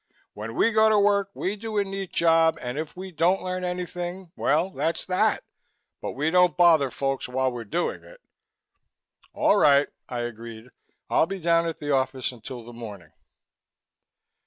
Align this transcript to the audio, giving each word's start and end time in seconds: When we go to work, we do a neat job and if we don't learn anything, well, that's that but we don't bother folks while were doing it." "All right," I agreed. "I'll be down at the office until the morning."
When 0.33 0.55
we 0.55 0.71
go 0.71 0.89
to 0.89 0.97
work, 0.97 1.29
we 1.35 1.55
do 1.55 1.77
a 1.77 1.83
neat 1.83 2.11
job 2.11 2.57
and 2.59 2.79
if 2.79 2.97
we 2.97 3.11
don't 3.11 3.43
learn 3.43 3.63
anything, 3.63 4.31
well, 4.35 4.71
that's 4.71 5.05
that 5.05 5.43
but 6.01 6.13
we 6.13 6.31
don't 6.31 6.57
bother 6.57 6.89
folks 6.89 7.29
while 7.29 7.51
were 7.51 7.63
doing 7.65 8.03
it." 8.03 8.19
"All 9.31 9.57
right," 9.57 9.89
I 10.09 10.21
agreed. 10.21 10.71
"I'll 11.07 11.27
be 11.27 11.37
down 11.39 11.67
at 11.67 11.77
the 11.77 11.91
office 11.91 12.31
until 12.31 12.65
the 12.65 12.73
morning." 12.73 13.11